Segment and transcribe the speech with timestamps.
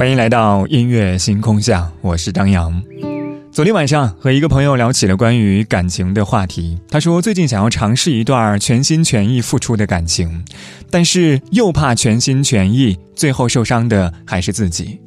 [0.00, 2.82] 欢迎来到音乐星空下，我是张扬。
[3.52, 10.42] 昨天晚上和一个朋友聊起了关于感情的话题，他说最近想要尝试一段全心全意付出的感情，
[10.90, 14.98] 但是又怕全心全意，最后受伤的还是自己。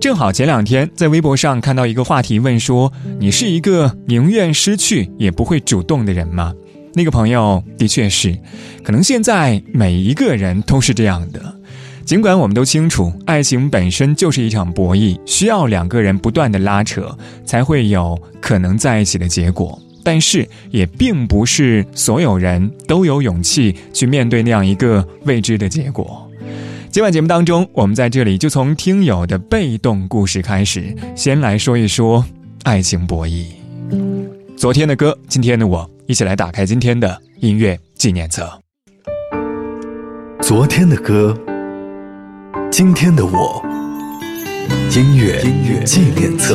[0.00, 6.54] 正好前两天在微博上看到一个话题，问说：“你是一个宁愿失去也不会主动的人吗？”
[6.96, 8.38] 那个朋友的确是，
[8.82, 11.59] 可能现在每一个人都是这样的。
[12.10, 19.80] 尽管我们都清楚，爱情本身就是一场博弈，需要两个人不断的拉扯，才会有可能在一起的结果。
[20.02, 26.28] 但是，也并不是所有人都有勇气去面对那样一个未知的结果。
[26.90, 32.24] 今晚节目当中，我们在这里就从听友的被动故事开始，先来说一说
[32.64, 33.44] 爱情博弈。
[34.56, 38.50] 昨天的歌，今天的我，一起来打开今天的音乐纪念册。
[40.42, 41.38] 昨天的歌。
[42.70, 43.60] 今天的我，
[44.94, 46.54] 音乐音乐纪念册。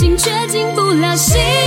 [0.00, 1.59] 心却进不了心。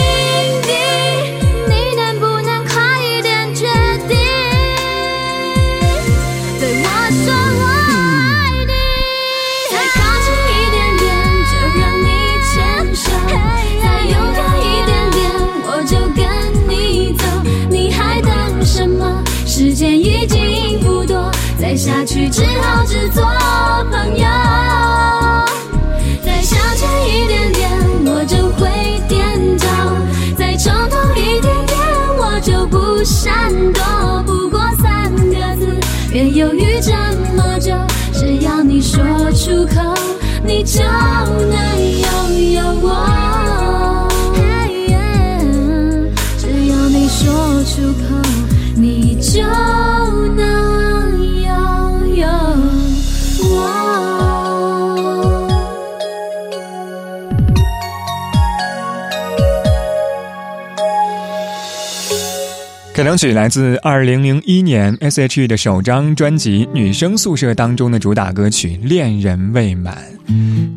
[36.33, 36.91] 犹豫这
[37.35, 37.71] 么久，
[38.11, 38.99] 只要你说
[39.33, 39.93] 出口，
[40.43, 43.32] 你就能拥有我。
[62.93, 69.97] 开场曲来自2001年 S.H.E 的首张专辑《女生宿舍》当中的主打歌曲《恋人未满》。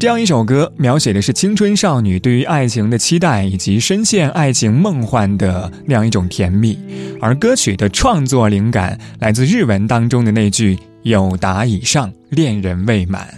[0.01, 6.79] 这样一首歌，描写的是青春少女对于爱情的期待，以及深陷爱情梦幻的那样一种甜蜜。
[7.21, 13.29] 而歌曲的创作灵感来自日文当中的那句“有达以上，恋人未满”，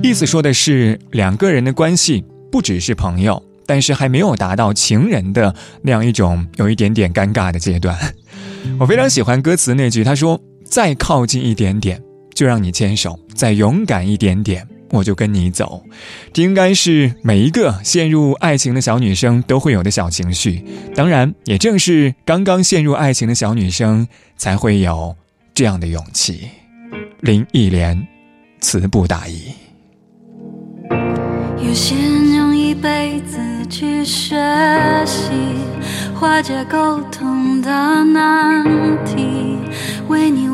[0.00, 3.42] 意思说的是两个人的关系不只是朋友。
[3.66, 7.96] 但是还没有达到情人的那样一种有一点点尴尬的阶段。
[8.78, 12.00] 我非常喜欢歌词那句，他说：“再靠近一点点，
[12.34, 15.82] 就让你牵手；再勇敢一点点，我就跟你走。”
[16.32, 20.64] 这应该是每一个陷入爱情的小女生都会有的小情绪。
[20.94, 24.06] 当然，也正是刚刚陷入爱情的小女生
[24.36, 25.14] 才会有
[25.54, 26.48] 这样的勇气。
[27.20, 28.06] 林忆莲，
[28.60, 29.52] 词不达意。
[31.58, 31.94] 有些
[32.72, 33.38] 一辈子
[33.68, 34.34] 去学
[35.04, 35.28] 习
[36.14, 37.70] 化解沟通的
[38.02, 38.64] 难
[39.04, 39.58] 题，
[40.08, 40.48] 为你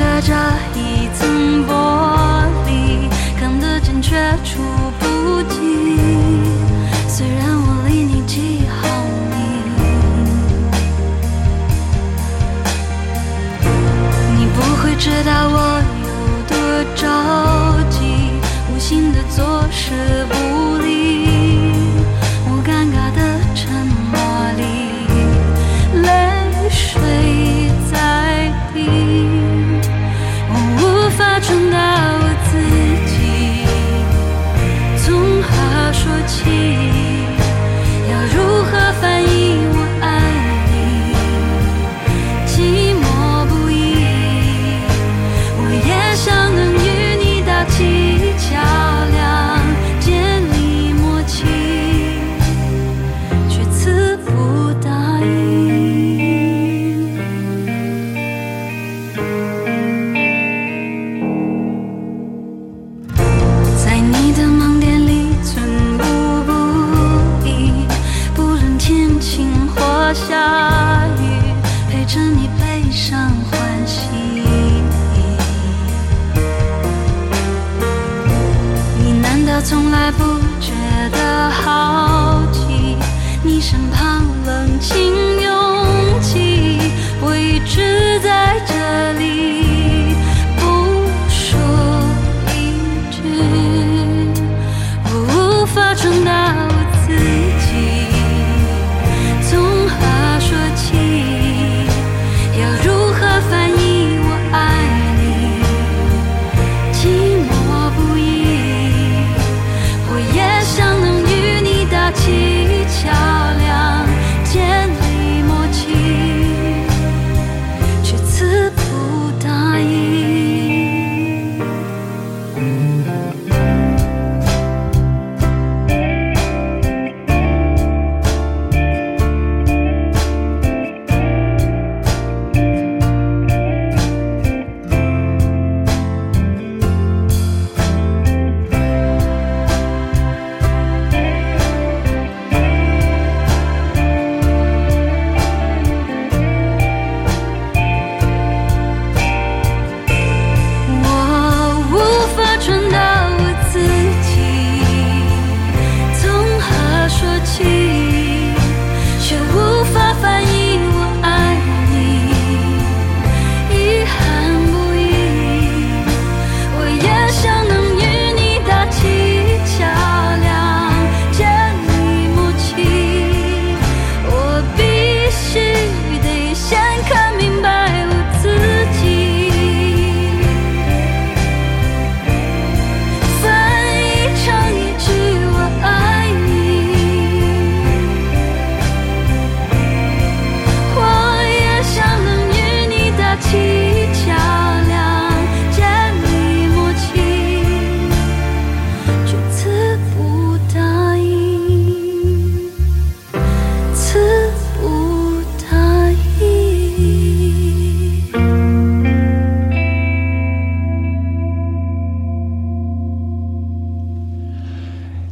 [0.00, 0.32] 们就像隔着
[0.74, 0.99] 一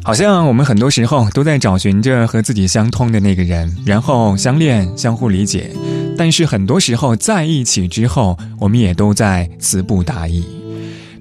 [0.08, 5.70] 好像我们很多时候都在找寻着和自己相通的那个人，然后相恋、相互理解。
[6.16, 10.46] 但是很多时候在一起之后，我们也都在词不达意。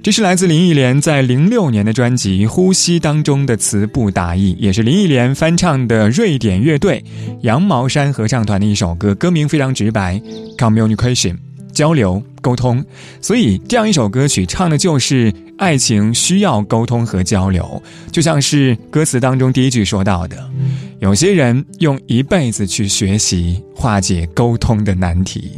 [0.01, 7.03] 这是来自林忆莲在零六年的专辑《呼吸》当中的词不达意，也是林忆莲翻唱的瑞典乐队
[7.41, 10.22] 羊毛衫合唱团的一首歌，歌名非常直白
[10.58, 11.36] ，Communication。
[11.77, 12.84] 交流沟通，
[13.22, 17.79] 所以这样一首歌曲唱的就是爱情需要沟通和交流，
[18.12, 20.43] 就像是歌词当中第一句说到的，
[20.98, 25.51] 有些人用一辈子去学习化解沟通的难题，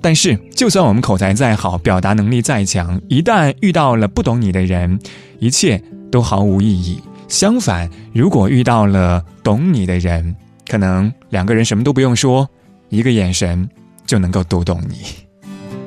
[0.00, 4.98] 但是就算我们口才再好，表达能力再强，一旦遇到了不懂你的人，
[5.38, 7.00] 一切都毫无意义。
[7.28, 10.34] 相反，如果遇到了懂你的人，
[10.68, 12.48] 可能两个人什么都不用说，
[12.88, 13.68] 一个眼神
[14.04, 14.96] 就能够读懂你。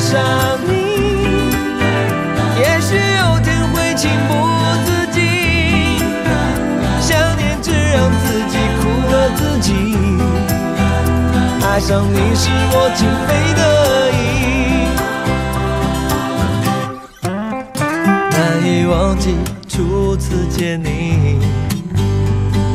[0.00, 0.18] 爱上
[0.66, 0.72] 你，
[2.58, 4.32] 也许有天会情不
[4.86, 5.20] 自禁，
[7.02, 9.68] 想念只让自己苦了自己。
[11.62, 13.60] 爱上你是我情非得
[14.16, 14.18] 已，
[18.30, 19.36] 难以忘记
[19.68, 21.38] 初次见你，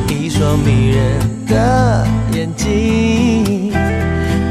[0.08, 3.72] 一双迷人的眼睛，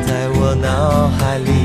[0.05, 1.64] 在我脑海里。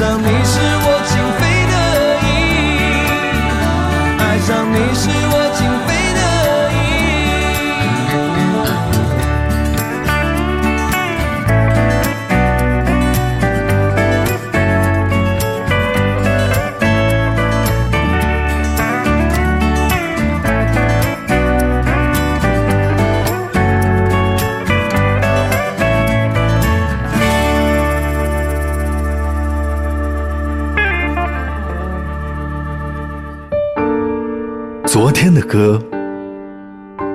[0.00, 1.74] 爱上你是我情非得
[2.24, 2.28] 已
[4.18, 5.29] 爱上你是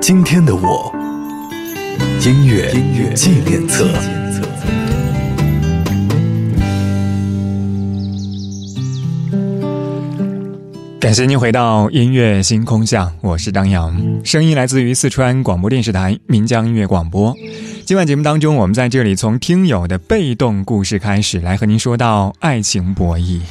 [0.07, 0.93] 今天的我，
[2.23, 3.91] 音乐音乐纪念册。
[10.99, 17.35] 感谢您回到音乐星空下，我是张扬，声音来自于四川广播电视台岷江音乐广播。
[17.83, 23.41] 今晚节目当中，我们在这里从听友的被动故事开始，来和您说到爱情博弈。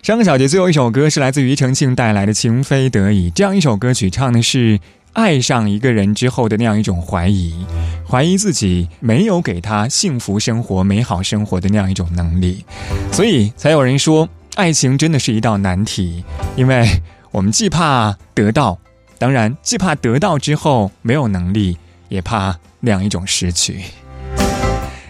[0.00, 4.78] 上个小节最后一首歌是来自庾澄庆带来的《情非得已》，这样一首歌曲唱的是
[5.12, 7.66] 爱上一个人之后的那样一种怀疑，
[8.08, 12.64] 怀疑自己没有给他幸福生活、美好生活的那样一种能力，
[13.12, 14.28] 所以才有人说。
[14.54, 16.22] 爱情真的是一道难题，
[16.56, 16.86] 因为
[17.30, 18.78] 我们既怕得到，
[19.18, 21.78] 当然既怕得到之后没有能力，
[22.10, 23.82] 也怕那样一种失去。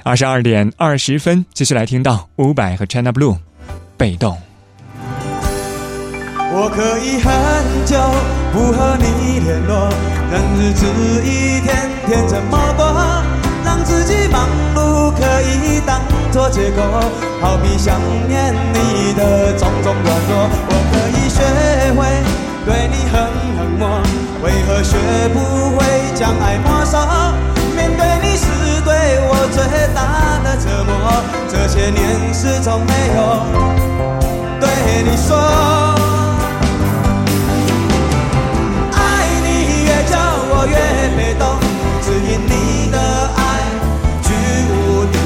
[0.05, 3.37] 二十二点二十分，继续来听到伍佰和 China Blue，
[3.97, 4.39] 被动。
[6.55, 7.33] 我可以很
[7.87, 7.97] 久
[8.53, 9.89] 不和你联络，
[10.31, 10.85] 让日子
[11.25, 12.93] 一天天怎么过，
[13.65, 16.01] 让自己忙碌可以当。
[16.31, 16.83] 做借口，
[17.41, 20.49] 逃避想念你的种种软弱。
[20.69, 21.41] 我可以学
[21.97, 22.01] 会
[22.65, 23.13] 对你很
[23.57, 24.01] 冷漠，
[24.43, 24.97] 为何学
[25.33, 25.39] 不
[25.77, 25.85] 会
[26.15, 26.99] 将爱没收？
[27.75, 28.45] 面对你是
[28.85, 28.93] 对
[29.29, 30.93] 我最大的折磨，
[31.49, 33.21] 这些年始终没有
[34.61, 36.02] 对你说。
[40.67, 40.77] 越
[41.17, 41.59] 被动，
[42.03, 42.99] 只因你的
[43.37, 43.41] 爱。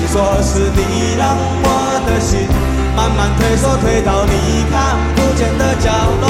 [0.09, 2.49] 说是你让我的心
[2.97, 6.25] 慢慢退缩，退到你看不见的角落。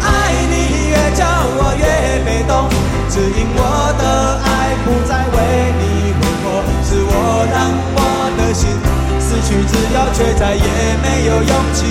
[0.00, 0.06] 爱
[0.46, 0.54] 你
[0.90, 1.24] 越久
[1.58, 1.84] 我越
[2.24, 2.70] 被动，
[3.10, 3.60] 只因我
[3.98, 4.46] 的爱
[4.84, 5.36] 不再为
[5.80, 7.10] 你挥霍，是我
[7.50, 7.98] 让我
[8.38, 8.70] 的心
[9.18, 10.62] 失去自由，却再也
[11.02, 11.82] 没有勇气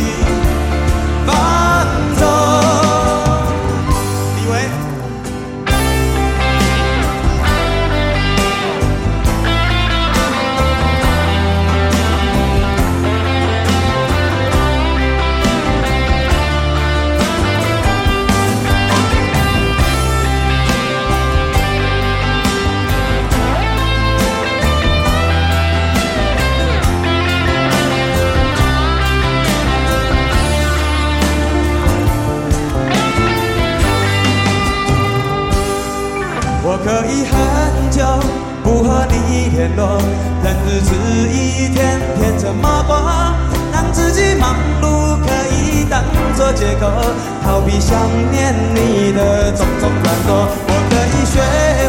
[47.43, 47.97] 逃避想
[48.31, 50.47] 念你的种种软弱。
[50.67, 51.33] 我可以学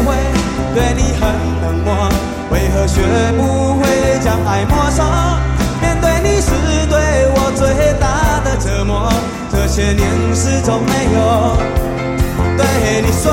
[0.05, 0.07] 会
[0.75, 1.21] 对你很
[1.61, 1.87] 冷漠，
[2.51, 3.01] 为何学
[3.37, 3.83] 不会
[4.23, 5.03] 将爱没收？
[5.79, 6.49] 面对你是
[6.89, 6.97] 对
[7.35, 9.11] 我最大的折磨，
[9.51, 10.01] 这些年
[10.33, 11.17] 始终没有
[12.57, 12.65] 对
[13.01, 13.31] 你说。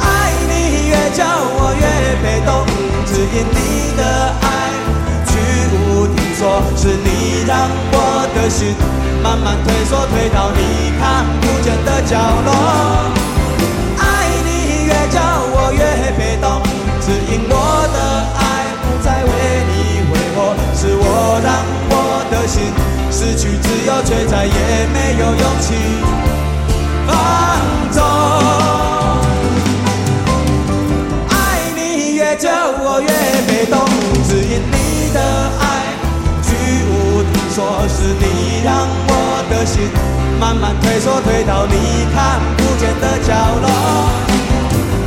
[0.00, 1.84] 爱你越久我越
[2.22, 2.64] 被动，
[3.04, 4.02] 只因你的
[4.40, 4.44] 爱
[5.26, 5.30] 居
[5.76, 7.68] 无定所，是你让
[8.48, 8.74] 心
[9.22, 12.50] 慢慢退缩，退到你看不见的角落。
[13.98, 14.04] 爱
[14.44, 15.18] 你越久
[15.52, 15.80] 我越
[16.16, 16.62] 被动，
[17.00, 17.54] 只因我
[17.92, 17.98] 的
[18.38, 18.40] 爱
[18.82, 19.30] 不再为
[19.68, 19.72] 你
[20.10, 21.48] 挥霍，是我让
[21.90, 21.94] 我
[22.30, 22.72] 的心
[23.10, 25.74] 失去自由，却再也没有勇气
[27.06, 27.10] 放
[27.90, 28.15] 纵。
[40.46, 43.66] 慢慢退缩，退到你看不见的角落。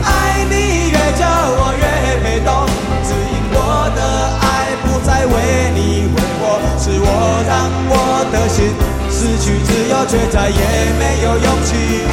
[0.03, 2.67] 爱你越久我越被动，
[3.07, 3.57] 只因我
[3.95, 3.99] 的
[4.43, 7.07] 爱不再为你挥霍，是我
[7.47, 7.93] 让我
[8.33, 8.75] 的心
[9.09, 10.61] 失去自由，却再也
[10.99, 12.03] 没有勇气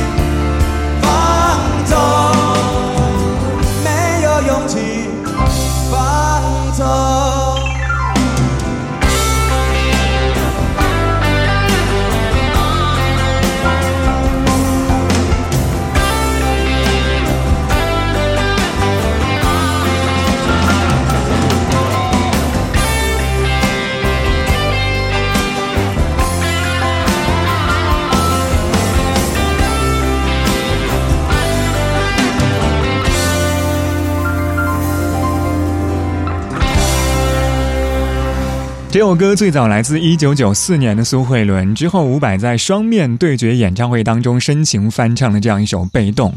[38.96, 46.30] 这首歌最早来自一九九四年的苏慧伦，之后伍佰在双面对决演唱会当中深情翻唱了这样一首《被动》。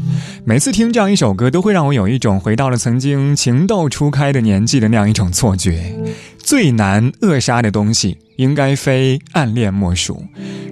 [0.44, 5.96] 每次听这样一首歌，都会让我有一种回到了曾经情窦初开的年纪的那样一种错觉。
[6.36, 8.18] 最难扼杀的东西。
[8.36, 10.22] 应该非暗恋莫属。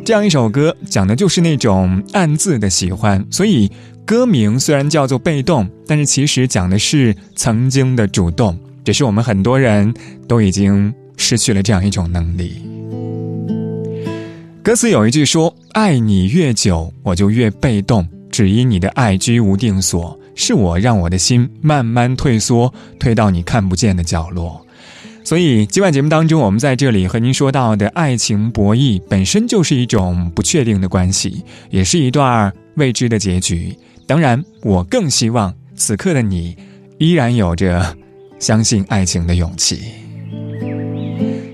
[0.05, 3.71] 这样一首歌讲的就是那种暗自的喜欢，所以
[4.05, 8.59] 歌名虽然叫做被动，但是其实讲的是曾经的主动。
[8.85, 9.93] 只是我们很多人
[10.27, 12.63] 都已经失去了这样一种能力。
[14.63, 24.65] 歌词有一句说：“爱你越久，我就越被动，只因你的爱居无定所，是我让我的心慢慢退缩，退到你看不见的角落。”
[25.25, 33.77] 所以今晚节目当中，我们在这里和您说到的爱情博弈，本身就是一种不确定的关系，也是一段未知的结局。
[34.07, 36.57] 当然，我更希望此刻的你，
[36.97, 37.95] 依然有着
[38.39, 39.81] 相信爱情的勇气。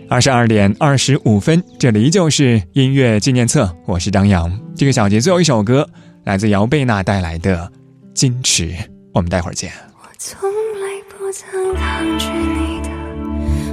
[0.09, 4.53] 二十二点二十五分，这里依旧是音乐纪念册，我是张扬。
[4.77, 5.89] 这个小节最后一首歌，
[6.25, 7.69] 来自姚贝娜带来的
[8.17, 8.69] 《矜持》，
[9.13, 9.73] 我们待会儿见。
[9.95, 12.91] 我从来不曾抗拒你的。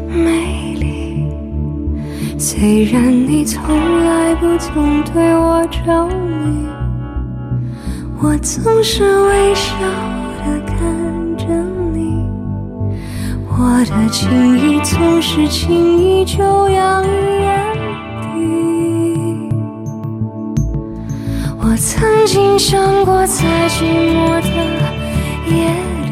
[0.08, 1.28] 美丽，
[2.40, 3.64] 虽然你从
[4.04, 6.66] 来不曾对我着迷，
[8.22, 9.78] 我总是微笑
[10.46, 10.78] 的看，
[13.64, 17.08] 我的情意总是轻易就扬于
[17.44, 17.48] 眼
[18.24, 18.28] 底。
[21.60, 24.48] 我曾经想过，在寂寞的
[25.46, 25.54] 夜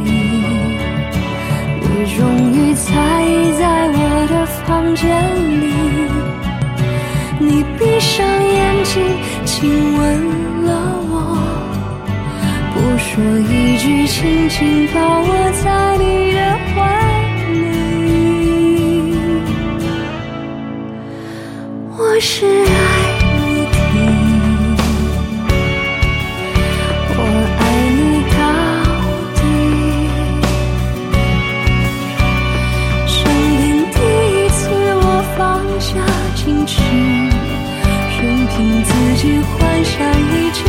[0.03, 0.07] 里，
[1.81, 1.87] 你。
[2.15, 2.17] 终
[2.53, 2.85] 于在
[3.23, 3.61] 意在
[3.93, 3.97] 我
[4.29, 5.09] 的房间
[5.59, 5.73] 里，
[7.39, 9.01] 你闭上眼睛
[9.45, 9.57] 亲
[9.97, 9.99] 吻
[10.65, 10.69] 了
[11.09, 11.17] 我，
[12.75, 13.09] 不说
[13.39, 15.27] 一句，轻轻抱我
[15.63, 16.37] 在你的
[16.75, 16.77] 怀
[22.21, 22.51] 是爱
[23.23, 23.77] 你的，
[27.15, 27.17] 我
[27.59, 27.61] 爱
[27.95, 27.99] 你
[28.35, 28.37] 到
[29.35, 29.41] 底。
[33.07, 33.15] 生
[33.61, 33.97] 命第
[34.35, 34.59] 一次，
[35.01, 35.05] 我
[35.37, 35.39] 放
[35.79, 35.87] 下
[36.35, 36.75] 矜持，
[38.21, 40.68] 任凭自己幻想一场。